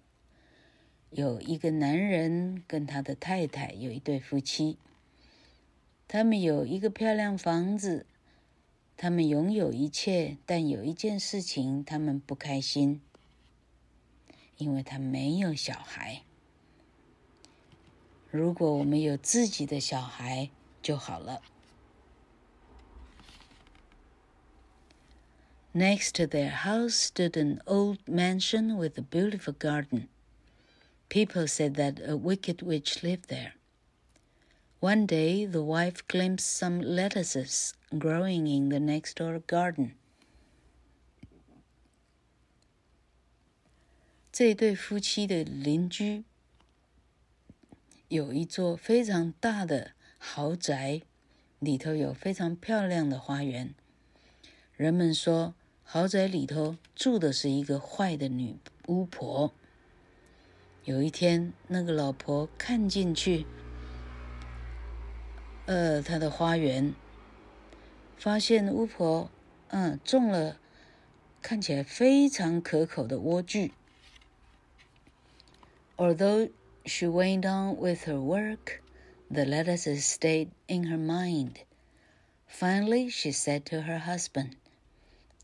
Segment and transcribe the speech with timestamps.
[1.10, 4.78] 有一个男人跟他的太太有一对夫妻。
[6.08, 8.06] 他们有一个漂亮房子，
[8.96, 13.02] 他们拥有一切，但有一件事情他们不开心，
[14.56, 16.22] 因为他没有小孩。
[18.30, 20.48] 如果我们有自己的小孩
[20.80, 21.42] 就好了。
[25.73, 30.07] Next to their house stood an old mansion with a beautiful garden.
[31.09, 33.53] People said that a wicked witch lived there.
[34.79, 39.91] One day, the wife glimpsed some lettuces growing in the next door garden.
[44.31, 46.23] 这对夫妻的邻居
[48.07, 51.03] 有一座非常大的豪宅，
[51.59, 53.75] 里头有非常漂亮的花园。
[54.75, 55.53] 人们说。
[55.84, 58.56] 豪宅里头住的是一个坏的女
[58.88, 59.52] 巫婆。
[60.84, 63.46] 有一天，那个老婆看进去，
[65.66, 66.94] 呃，她的花园，
[68.16, 69.30] 发现巫婆，
[69.68, 70.58] 嗯，种了
[71.40, 73.70] 看起来非常可口的莴苣。
[75.96, 76.50] Although
[76.84, 78.80] she went on with her work,
[79.30, 81.58] the lettuces stayed in her mind.
[82.48, 84.56] Finally, she said to her husband.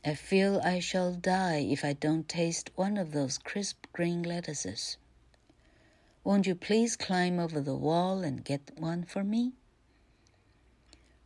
[0.08, 4.98] I feel I shall die if I don't taste one of those crisp green lettuces.
[6.24, 9.54] Won't you please climb over the wall and get one for me?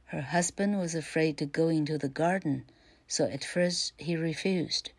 [0.06, 2.66] Her husband was afraid to go into the garden,
[3.06, 4.92] so at first he refused.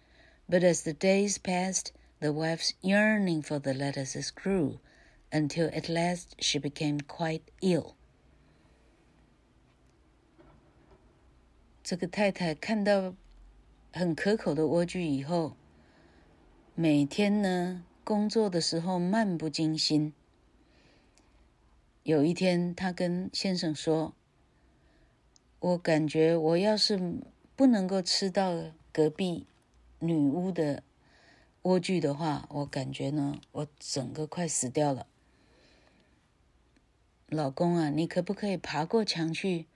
[0.46, 4.78] But as the days passed, the wife's yearning for the lettuces grew,
[5.32, 7.96] until at last she became quite ill.
[11.82, 13.14] 这个太太看到
[13.97, 15.55] 很可口的莴苣以后，
[16.75, 20.11] 每天呢工作的时候漫不经心。
[22.03, 24.13] 有一天，她跟先生说
[25.59, 27.21] ：“我感觉我要是
[27.55, 29.47] 不能够吃到隔壁
[29.99, 30.83] 女巫的
[31.63, 35.07] 莴苣的话，我感觉呢，我整个快死掉了。
[37.29, 39.67] 老公啊，你可不可以爬过墙去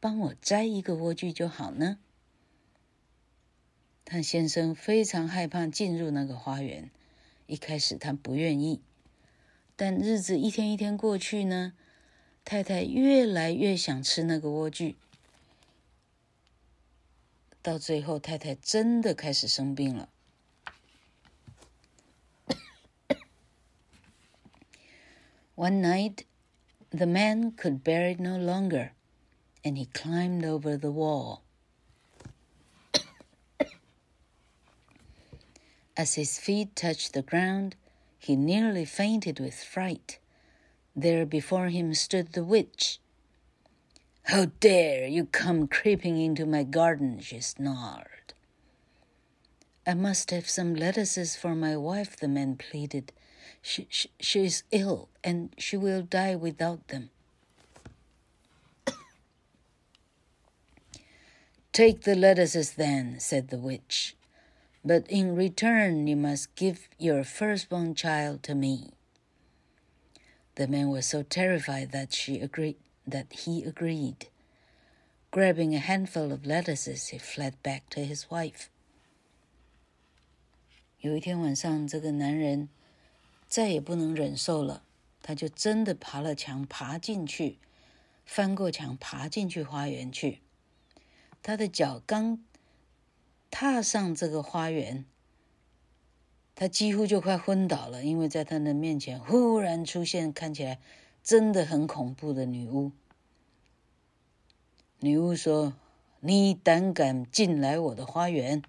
[0.00, 1.98] 帮我摘一个莴苣就好呢？”
[4.08, 6.90] 但先生非常害怕进入那个花园，
[7.48, 8.80] 一开始他不愿意，
[9.74, 11.72] 但日子一天一天过去呢，
[12.44, 14.94] 太太越来越想吃那个莴苣，
[17.60, 20.08] 到最后太太真的开始生病了。
[25.56, 26.18] One night,
[26.90, 28.90] the man could bear it no longer,
[29.64, 31.40] and he climbed over the wall.
[35.96, 37.74] As his feet touched the ground,
[38.18, 40.18] he nearly fainted with fright.
[40.94, 42.98] There before him stood the witch.
[44.24, 47.20] How dare you come creeping into my garden?
[47.20, 48.34] she snarled.
[49.86, 53.12] I must have some lettuces for my wife, the man pleaded.
[53.62, 57.10] She, she, she is ill, and she will die without them.
[61.72, 64.15] Take the lettuces then, said the witch
[64.85, 68.93] But in return, you must give your firstborn child to me.
[70.55, 72.77] The man was so terrified that she agreed
[73.07, 74.27] that he agreed.
[75.31, 78.69] Grabbing a handful of lettuces, he fled back to his wife.
[80.99, 82.69] 有一天晚上，这个男人
[83.47, 84.83] 再也不能忍受了，
[85.23, 87.57] 他就真的爬了墙，爬进去，
[88.25, 90.41] 翻过墙，爬进去花园去。
[91.41, 92.43] 他的脚刚
[93.58, 95.06] 踏上这个花园，
[96.54, 100.78] 他几乎就快昏倒了，因为在他的面前忽然出现看起来
[101.24, 102.92] 真的很恐怖的女巫。
[105.00, 105.72] 女巫说
[106.20, 108.62] ：“你胆敢进来我的花园？”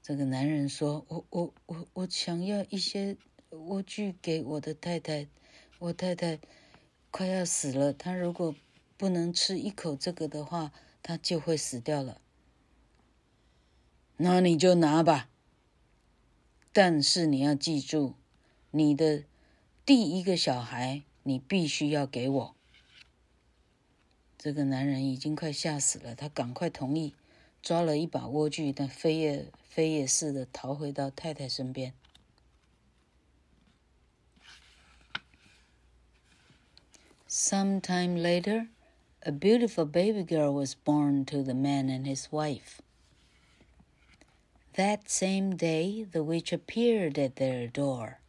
[0.00, 3.14] 这个男人说：“我我我我想要一些
[3.50, 5.28] 莴苣给我的太太，
[5.78, 6.38] 我太太
[7.10, 8.54] 快要死了，她如果
[8.96, 10.72] 不能吃一口这个的话，
[11.02, 12.22] 她就会死掉了。”
[14.18, 15.30] 那你就拿吧。
[16.72, 18.14] 但是你要记住，
[18.70, 19.24] 你的
[19.86, 22.54] 第一个小孩，你必须要给我。”
[24.36, 27.14] 这个男人已经快吓死了，他赶快同意，
[27.60, 31.92] 抓了一把莴苣，但飞也飞也似的逃回到太太身边。
[37.28, 38.68] Sometime later,
[39.20, 42.80] a beautiful baby girl was born to the man and his wife.
[44.78, 48.20] That same day, the witch appeared at their door,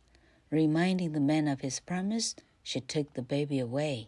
[0.50, 2.34] reminding the man of his promise.
[2.64, 4.08] She took the baby away.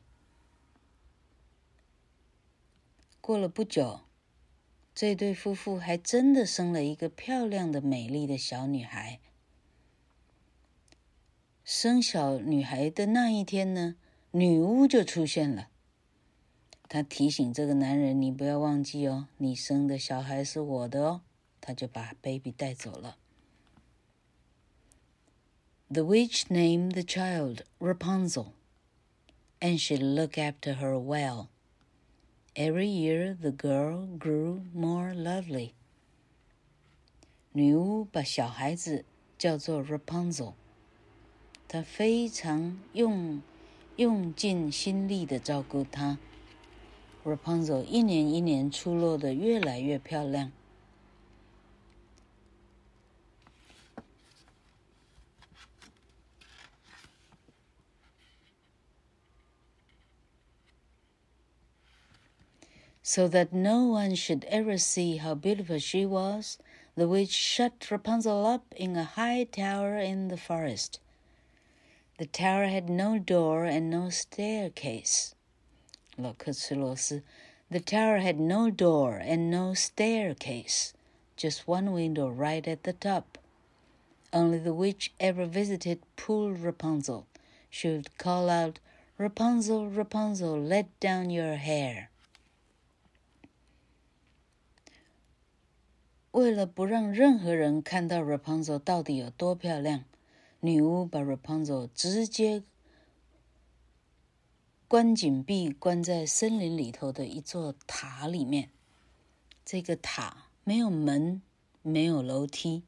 [3.21, 3.99] 过了不久，
[4.95, 9.19] 这对夫妇还真的生了一个漂亮的、美丽的小女孩。
[11.63, 13.95] 生小女孩的那一天呢，
[14.31, 15.69] 女巫就出现了。
[16.89, 21.21] 她提醒这个男人：“你不要忘记哦，你生的小孩是我的哦。”
[21.60, 23.16] 他就把 baby 带走了。
[25.88, 28.52] The witch named the child Rapunzel,
[29.60, 31.48] and she looked after her well.
[32.54, 35.72] Every year, the girl grew more lovely.
[37.52, 39.04] 女巫把小孩子
[39.38, 40.54] 叫做 Rapunzel，
[41.68, 43.42] 她非常用
[43.96, 46.18] 用尽心力的照顾她。
[47.24, 50.52] Rapunzel 一年一年出落得越来越漂亮。
[63.03, 66.59] So that no one should ever see how beautiful she was,
[66.95, 70.99] the witch shut Rapunzel up in a high tower in the forest.
[72.19, 75.33] The tower had no door and no staircase.
[76.15, 80.93] The tower had no door and no staircase,
[81.35, 83.39] just one window right at the top.
[84.31, 87.25] Only the witch ever visited poor Rapunzel.
[87.71, 88.77] She would call out,
[89.17, 92.10] Rapunzel, Rapunzel, let down your hair.
[96.31, 100.05] 为了不让任何人看到 Rapunzel 到底有多漂亮，
[100.61, 102.63] 女巫把 Rapunzel 直接
[104.87, 108.69] 关紧闭，关在森林里头的一座塔里面。
[109.65, 111.41] 这个塔没有门，
[111.81, 112.83] 没有楼梯，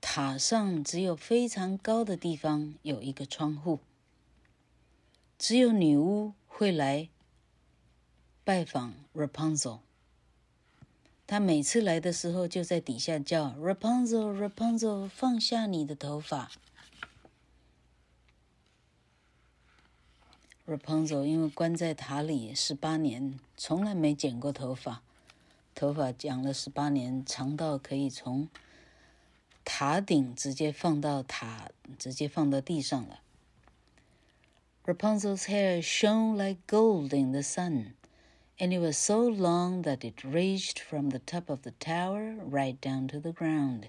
[0.00, 3.78] 塔上只有非常高的地方有一个窗户，
[5.38, 7.08] 只有女巫会来
[8.42, 9.78] 拜访 Rapunzel。
[11.26, 16.50] 他每次来的时候，就在底下叫 Rapunzel，Rapunzel，放下你的头发。
[20.66, 25.02] Rapunzel 因为关在塔里十八年，从来没剪过头发，
[25.74, 28.48] 头发长了十八年，长到可以从
[29.64, 33.20] 塔顶直接放到塔，直接放到地上了。
[34.84, 37.94] Rapunzel's hair shone like gold in the sun.
[38.59, 42.79] and it was so long that it reached from the top of the tower right
[42.81, 43.87] down to the ground.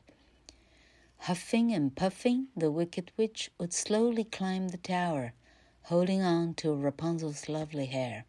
[1.24, 5.32] Huffing and puffing, the wicked witch would slowly climb the tower,
[5.82, 8.24] holding on to Rapunzel's lovely hair.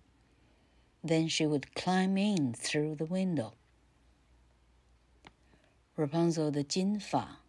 [1.04, 3.54] Then she would climb in through the window.
[5.98, 7.42] Rapunzel 的金发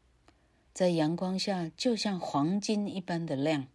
[0.75, 3.67] 在阳光下就像黄金一般的亮。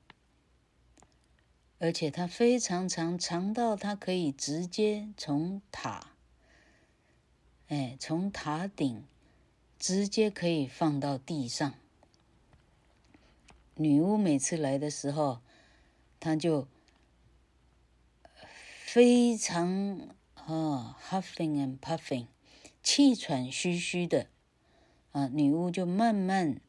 [1.82, 6.12] 而且它非常长，长到它可以直接从塔，
[7.66, 9.02] 哎，从塔顶
[9.80, 11.74] 直接可以放到地上。
[13.74, 15.40] 女巫每次来的时候，
[16.20, 16.68] 她就
[18.84, 22.28] 非常啊，huffing and puffing，
[22.84, 24.28] 气喘吁吁的
[25.10, 26.60] 啊，女巫就慢慢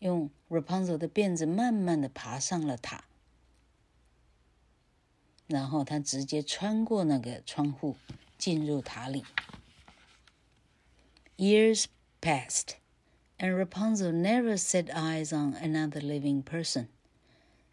[0.00, 3.04] 用 Rapunzel 的辫子，慢慢的爬上了塔。
[5.47, 7.97] 然后他直接穿过那个窗户，
[8.37, 9.23] 进入塔里。
[11.37, 11.85] Years
[12.21, 12.75] passed,
[13.37, 16.87] and Rapunzel never set eyes on another living person.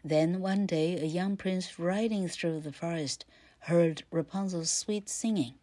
[0.03, 3.21] Then one day, a young prince riding through the forest
[3.67, 5.53] heard Rapunzel's sweet singing.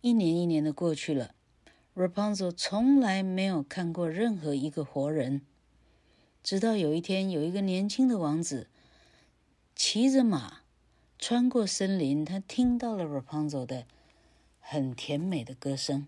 [0.00, 1.34] 一年一年的过去了，
[1.94, 5.42] Rapunzel 从来没有看过任何一个活人。
[6.42, 8.68] 直到有一天，有一个年轻的王子
[9.78, 10.64] 骑着马。
[11.16, 13.86] 穿过森林，他听到了 Rapunzel 的
[14.60, 16.06] 很甜美的歌声。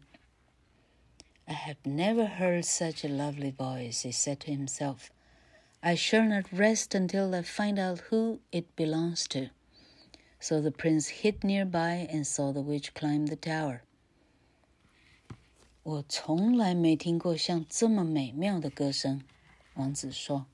[1.47, 5.07] I have never heard such a lovely voice, he said to himself.
[5.81, 9.51] I shall not rest until I find out who it belongs to.
[10.39, 13.81] So the prince hid nearby and saw the witch climb the tower.
[15.83, 19.23] 我从来没听过像这么美妙的歌声。”
[19.77, 20.47] 王子说。“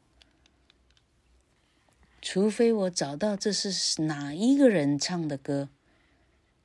[2.21, 5.69] 除非我找到这是哪一个人唱的歌，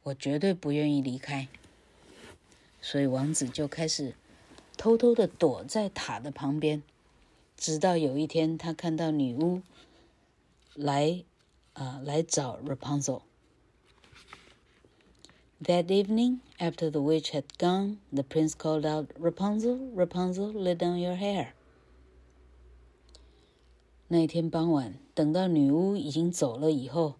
[0.04, 1.48] 我绝对不愿意离开。”
[2.80, 4.14] 所以王子就开始
[4.76, 6.82] 偷偷的躲在塔的旁边，
[7.56, 9.62] 直到有一天，他看到女巫
[10.74, 11.22] 来，
[11.74, 13.22] 啊、来找 Rapunzel。
[15.62, 21.14] That evening, after the witch had gone, the prince called out, "Rapunzel, Rapunzel, let down your
[21.14, 21.52] hair."
[24.11, 27.15] 那天傍晚，等到女巫已经走了以后，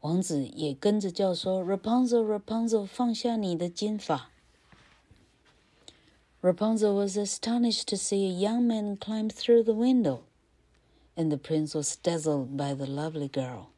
[0.00, 4.30] 王子也跟着叫说：“Rapunzel, Rapunzel，放下你的金发。”
[6.40, 10.20] Rapunzel was astonished to see a young man climb through the window,
[11.16, 13.70] and the prince was dazzled by the lovely girl.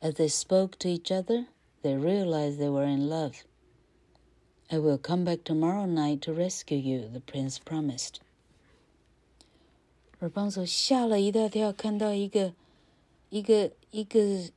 [0.00, 1.46] As they spoke to each other,
[1.82, 3.44] they realized they were in love.
[4.70, 8.20] I will come back tomorrow night to rescue you, the prince promised.
[10.19, 12.53] Rapunzel 吓了一大跳，看到一个
[13.29, 14.49] 一个一个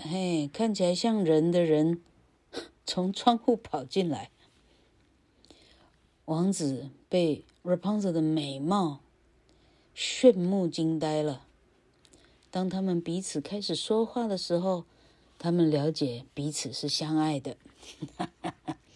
[0.00, 2.00] 嘿看起来像人的人
[2.86, 4.30] 从窗户跑进来。
[6.24, 9.00] 王子被 Rapunzel 的美貌
[9.94, 11.46] 炫目惊呆了。
[12.50, 14.86] 当他们彼此开始说话的时候，
[15.38, 17.58] 他们了解彼此是相爱的。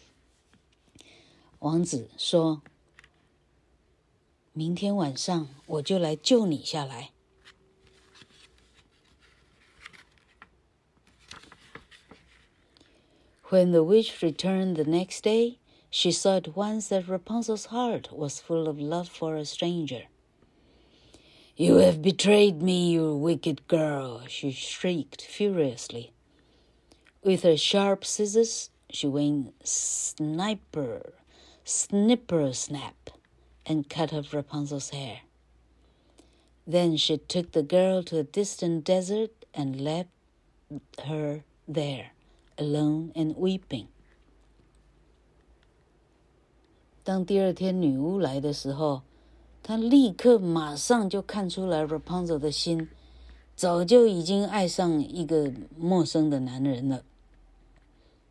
[1.61, 2.62] 王子说
[4.54, 7.12] ：“明天晚上我就来救你下来。”
[13.50, 15.58] When the witch returned the next day,
[15.98, 20.08] She saw at once that Rapunzel's heart was full of love for a stranger.
[21.56, 26.12] You have betrayed me, you wicked girl, she shrieked furiously.
[27.24, 31.13] With her sharp scissors, she went sniper,
[31.63, 33.10] snipper snap,
[33.71, 35.21] and cut off Rapunzel's hair.
[36.67, 40.09] Then she took the girl to a distant desert and left
[41.05, 42.11] her there,
[42.59, 43.87] alone and weeping.
[47.05, 49.03] 当第二天女巫来的时候，
[49.62, 52.89] 她立刻马上就看出来，Rapunzel 的心
[53.55, 57.05] 早就已经爱上一个陌生的男人了。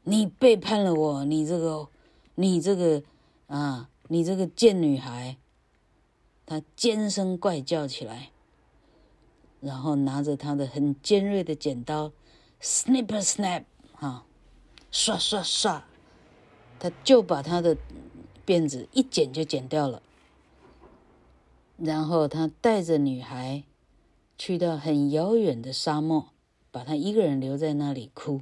[0.03, 1.87] 你背叛了我，你这个，
[2.35, 3.03] 你这个，
[3.47, 5.37] 啊，你这个贱女孩！
[6.45, 8.31] 她尖声怪叫起来，
[9.61, 12.11] 然后拿着她的很尖锐的剪刀
[12.61, 13.63] ，snip snap，
[13.93, 14.25] 哈，
[14.91, 15.87] 刷刷刷，
[16.77, 17.77] 她就把她的。
[18.45, 20.01] 辫子一剪就剪掉了，
[21.77, 23.63] 然后他带着女孩
[24.39, 26.29] 去到很遥远的沙漠，
[26.71, 28.41] 把她一个人留在那里哭，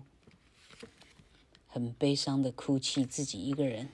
[1.68, 3.90] 很悲伤的哭泣，自己一个人。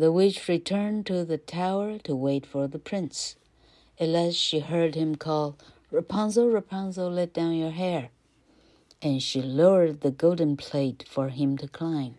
[0.00, 3.34] The witch returned to the tower to wait for the prince.
[3.98, 5.54] At last she heard him call,
[5.90, 8.10] "Rapunzel, Rapunzel, let down your hair,"
[9.00, 12.14] and she lowered the golden plate for him to climb.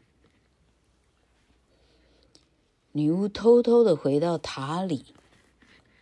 [2.94, 5.14] 女巫偷偷的回到塔里，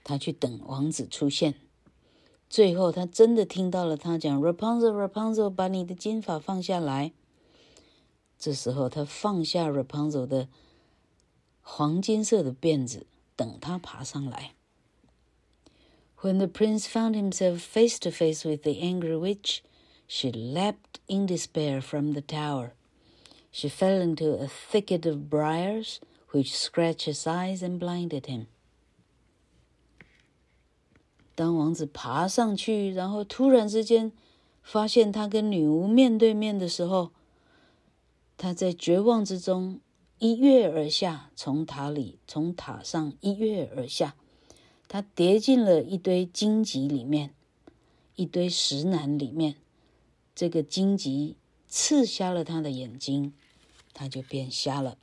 [0.05, 1.55] 她去等王子出现。
[2.49, 7.11] 最后，她真的听到了他讲：“Rapunzel，Rapunzel，把你的金发放下来。”
[8.39, 10.47] 这时候，她放下 Rapunzel 的
[11.69, 13.05] 黄金色的辫子，
[13.35, 14.53] 等他爬上来。
[16.21, 19.59] When the prince found himself face to face with the angry witch,
[20.07, 22.71] she leapt in despair from the tower.
[23.51, 25.99] She fell into a thicket of briars.
[26.35, 28.47] which scratched his eyes and blinded him.
[31.33, 34.11] 当王子爬上去，然后突然之间
[34.61, 37.11] 发现他跟女巫面对面的时候，
[38.37, 39.79] 他在绝望之中
[40.20, 44.14] 一跃而下，从塔里，从塔上一跃而下，
[44.86, 47.34] 他跌进了一堆荆棘里面，
[48.16, 49.54] 一堆石楠里面，
[50.34, 51.36] 这个荆棘
[51.68, 53.32] 刺瞎了他的眼睛，
[53.94, 54.98] 他就变瞎了。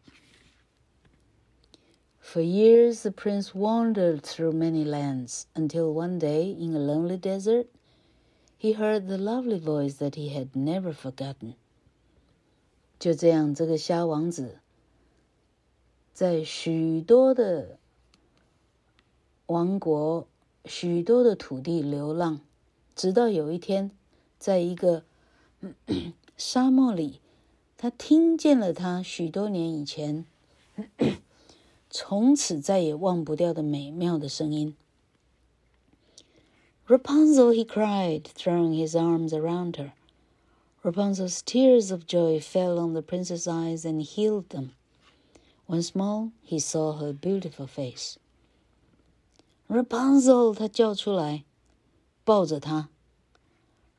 [2.21, 7.65] For years, the prince wandered through many lands until one day, in a lonely desert,
[8.59, 11.55] he heard the lovely voice that he had never forgotten.
[12.99, 14.59] 就这样，这个瞎王子
[16.16, 17.78] 在许多的
[19.46, 20.26] 王国、
[20.64, 22.40] 许多的土地流浪，
[22.94, 23.90] 直到有一天，
[24.38, 25.04] 在一个
[26.36, 27.20] 沙漠里，
[27.76, 30.24] 他听见了他许多年以前。
[31.90, 34.74] 从此再也忘不掉的美妙的声音。
[36.86, 39.92] Rapunzel, he cried, throwing his arms around her.
[40.82, 44.70] Rapunzel's tears of joy fell on the prince's eyes and healed them.
[45.67, 48.15] Once more, he saw her beautiful face.
[49.67, 51.43] Rapunzel，他叫出来，
[52.23, 52.89] 抱着她。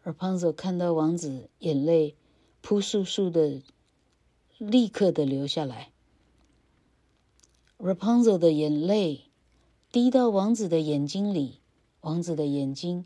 [0.03, 2.17] Rapunzel 看到王子，眼泪
[2.63, 3.63] 扑簌簌的，
[4.57, 5.93] 立刻的流下来。
[7.77, 9.25] Rapunzel 的眼泪
[9.93, 11.61] 滴到王子的眼睛里，
[12.01, 13.05] 王子的眼睛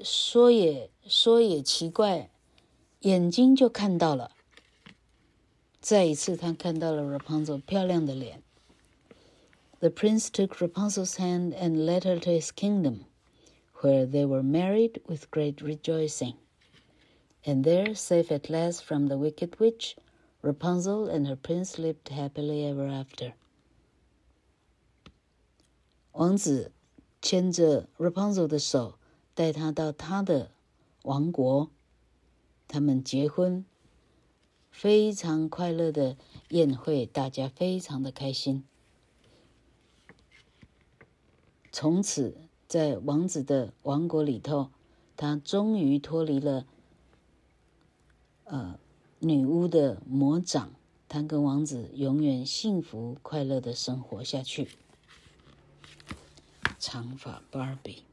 [0.00, 2.30] 说也说也奇怪，
[3.02, 4.32] 眼睛就看到了。
[5.81, 8.41] 再一次，他看到了 Rapunzel 漂亮的脸。
[9.79, 13.05] The prince took Rapunzel's hand and led her to his kingdom,
[13.81, 16.33] where they were married with great rejoicing.
[17.43, 19.95] And there, safe at last from the wicked witch,
[20.41, 23.33] Rapunzel and her prince lived happily ever after.
[26.13, 26.71] 王子
[27.21, 28.97] 牵着 Rapunzel 的手，
[29.35, 30.49] 带她到他的
[31.03, 31.69] 王国。
[32.67, 33.63] 他们结婚。
[34.70, 36.16] 非常快乐的
[36.48, 38.64] 宴会，大家非常的开心。
[41.70, 42.36] 从此，
[42.66, 44.70] 在王子的王国里头，
[45.16, 46.66] 他终于脱离了
[48.44, 48.78] 呃
[49.18, 50.72] 女巫的魔掌，
[51.08, 54.68] 他跟王子永远幸福快乐的生活下去。
[56.78, 58.04] 长发芭比。